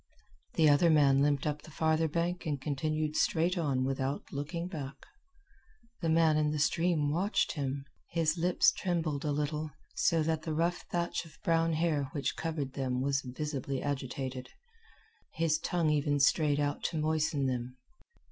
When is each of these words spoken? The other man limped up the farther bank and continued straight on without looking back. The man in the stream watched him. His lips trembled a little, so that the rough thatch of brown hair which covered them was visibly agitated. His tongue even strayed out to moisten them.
The 0.55 0.67
other 0.67 0.89
man 0.89 1.21
limped 1.21 1.45
up 1.45 1.61
the 1.61 1.69
farther 1.69 2.07
bank 2.07 2.47
and 2.47 2.59
continued 2.59 3.15
straight 3.15 3.55
on 3.55 3.83
without 3.85 4.23
looking 4.31 4.67
back. 4.67 4.95
The 6.01 6.09
man 6.09 6.37
in 6.37 6.49
the 6.49 6.57
stream 6.57 7.11
watched 7.11 7.51
him. 7.51 7.85
His 8.09 8.35
lips 8.35 8.71
trembled 8.71 9.23
a 9.23 9.31
little, 9.31 9.69
so 9.93 10.23
that 10.23 10.41
the 10.41 10.55
rough 10.55 10.85
thatch 10.89 11.23
of 11.23 11.37
brown 11.43 11.73
hair 11.73 12.09
which 12.13 12.35
covered 12.35 12.73
them 12.73 12.99
was 12.99 13.21
visibly 13.21 13.79
agitated. 13.83 14.49
His 15.33 15.59
tongue 15.59 15.91
even 15.91 16.19
strayed 16.19 16.59
out 16.59 16.81
to 16.85 16.97
moisten 16.97 17.45
them. 17.45 17.77